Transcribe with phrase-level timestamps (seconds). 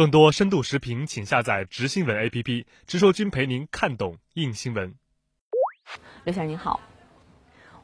[0.00, 4.94] 更多深度视频，请下载直新闻 APP，直说君陪您看懂硬新闻。
[6.24, 6.80] 刘先生您好，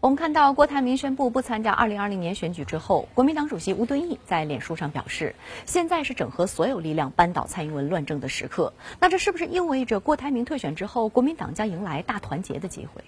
[0.01, 5.35] 我们看到郭台铭宣布不参加二零二零年选举之后，国民党主席吴敦义在脸书上表示，
[5.67, 8.73] 现在是整合所有力量扳倒蔡英文乱政的时刻。
[8.98, 13.05] 那这是不是意味着郭台铭退选之后，国民党将迎来大团结的机会？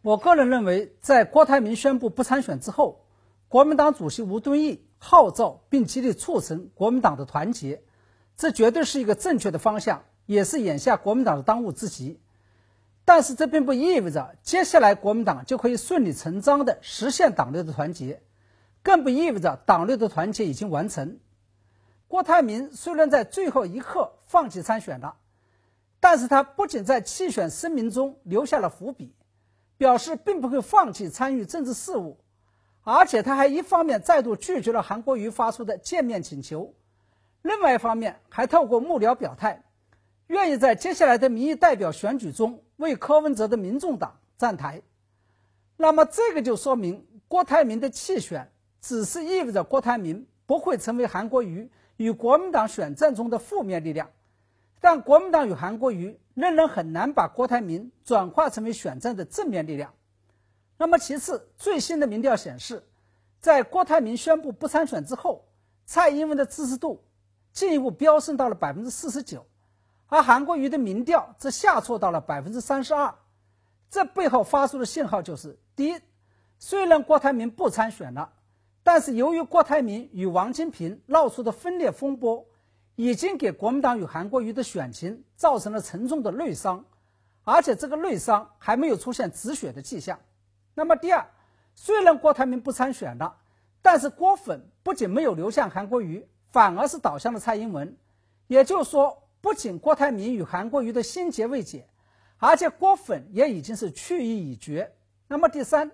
[0.00, 3.04] 我个人认为，在郭台铭宣布不参选之后，
[3.48, 7.82] 国民党主席吴敦义号召并极力促成国民党的团结，
[8.38, 12.20] 这绝对是一个正确的方向，也是眼下国民党的当务之急。
[13.04, 18.22] 但是，这并不意味着接下来国民党就可以顺理成章地实现党内的团结，
[18.84, 21.18] 更不意味着党内的团结已经完成。
[22.06, 25.16] 郭台铭虽然在最后一刻放弃参选了，
[25.98, 29.12] 但是他不仅在弃选声明中留下了伏笔，
[29.78, 32.18] 表示并不会放弃参与政治事务。
[32.84, 36.72] 而且他还一方面再度拒绝了韩国瑜发出的见面请求，
[37.42, 39.62] 另外一方面还透过幕僚表态，
[40.26, 44.82] 愿意在接下来的民意代表选举中为柯文哲的民众党站台。
[45.76, 54.10] 那么这个就说明郭台铭的弃选，只是意味着郭台铭不会成为韩国瑜与国民党选战中的负面力量，
[54.80, 59.94] 但国民党与韩国瑜仍然很难把郭台铭转化成为选战的正面力量。
[60.76, 62.84] 那么其次，最新的民调显示，
[63.40, 65.44] 在郭台铭宣布不参选之后，
[65.86, 67.02] 蔡英文的支持度
[67.58, 69.44] 进一步飙升到了百分之四十九，
[70.06, 73.12] 而韩国瑜的民调则下挫到了百分之三十二。
[73.90, 76.00] 这背后发出的信号就是：第一，
[76.60, 78.30] 虽然郭台铭不参选了，
[78.84, 82.46] 但是由于郭台铭与王金平闹出的分裂风波，
[82.94, 86.84] 已经给国民党与韩国瑜的选情造成了沉重的内伤，
[87.42, 90.16] 而且这个内伤还没有出现止血的迹象。
[90.74, 91.26] 那么第二，
[91.74, 93.34] 虽然郭台铭不参选了，
[93.82, 97.96] 但是郭粉不仅没有流向韩国瑜，反而是倒向了蔡英文。
[98.46, 101.86] 也就是说，不仅郭台铭与韩国瑜的心结未解，
[102.38, 104.92] 而且郭粉也已经是去意已决。
[105.26, 105.90] 那么第三，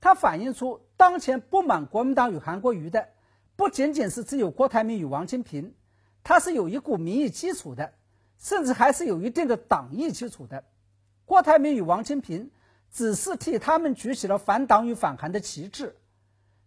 [0.00, 3.08] 它反映出当前不满国民党与韩国瑜的，
[3.56, 5.74] 不仅仅是只有郭台铭与王金平，
[6.24, 7.92] 它是有一股民意基础的，
[8.38, 10.64] 甚至还是有一定的党意基础的。
[11.24, 12.50] 郭台铭与王金平。
[12.94, 15.96] 只是替他们举起了反党与反韩的旗帜，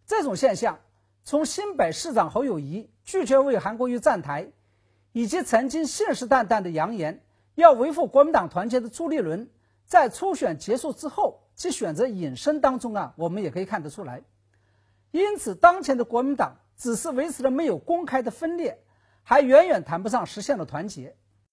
[0.07, 0.79] 这种现象
[1.27, 4.51] 从新北市长侯友谊拒绝为韩国瑜站台，
[5.11, 7.23] 以及曾经信誓旦旦的扬言
[7.55, 9.49] 要维护国民党团结的朱立伦，
[9.87, 14.21] 在初选结束之后其选择隐身当中啊，我们也可以看得出来。
[15.09, 18.83] 因此，当前的国民党只是维持了没有公开的分裂，
[19.23, 21.15] 还远远谈不上实现了团结。